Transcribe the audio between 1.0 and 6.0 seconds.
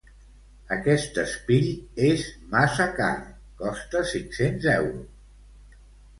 espill és massa car, costa cinc-cents euros!